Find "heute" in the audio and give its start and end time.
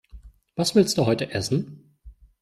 1.05-1.29